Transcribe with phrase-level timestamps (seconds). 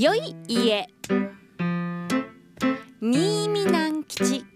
[0.00, 0.88] よい家。
[3.02, 4.46] 新見南吉。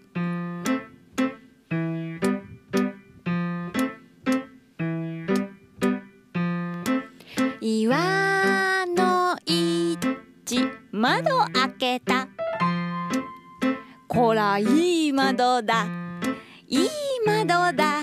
[7.61, 9.99] 岩の一
[10.91, 12.27] 窓開けた。
[14.07, 15.85] こらいい窓だ。
[16.67, 16.89] いい
[17.23, 18.01] 窓だ。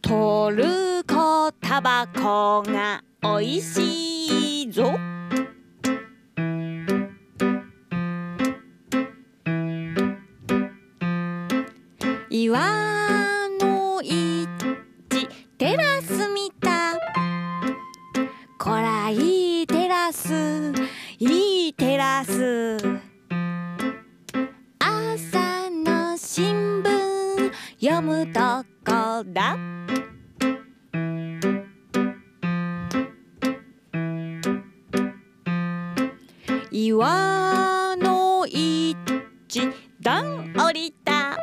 [0.00, 4.11] トルコタバコがおいしい。
[4.70, 4.98] ぞ。
[12.30, 14.48] 岩の一
[15.58, 16.98] テラス見た
[18.58, 20.72] こらいいテラス。
[21.18, 22.78] いいテラス。
[24.78, 29.81] 朝の新聞読むとこだ。
[40.00, 41.36] 段降りた。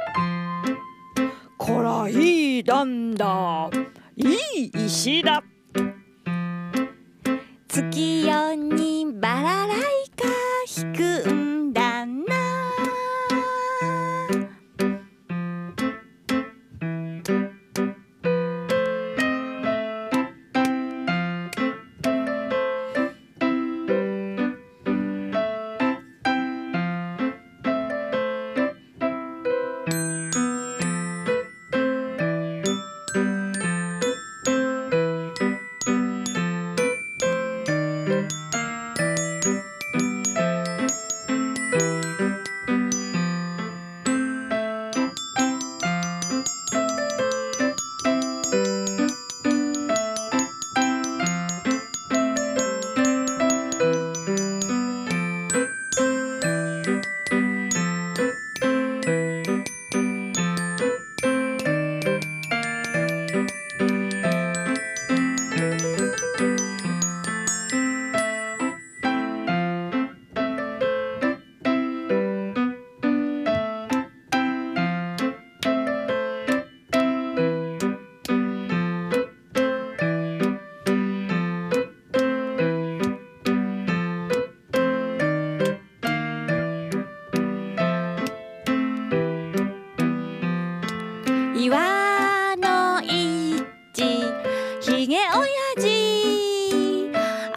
[1.58, 3.70] こらいい段だ。
[4.16, 5.44] いい石だ。
[7.68, 9.80] 月夜にバラライ
[10.16, 10.28] カ
[10.82, 11.19] 弾く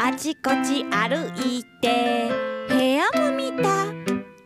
[0.05, 2.29] あちこち歩いて
[2.69, 3.87] 部屋も見た。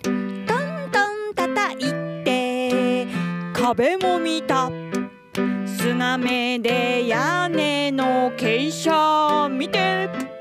[0.02, 0.98] トント
[1.30, 1.78] ン叩い
[2.24, 3.06] て
[3.54, 4.70] 壁も見た。
[5.64, 10.35] 砂目で屋根の傾斜見て。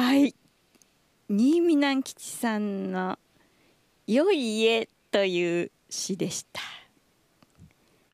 [0.00, 0.32] はい
[1.28, 3.18] 新見南吉さんの
[4.06, 6.77] 「良い家」という詩でした。